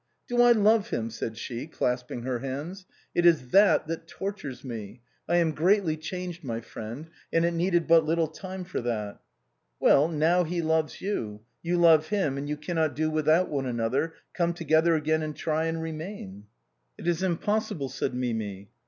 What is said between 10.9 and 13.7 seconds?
you, you love him and you cannot do without one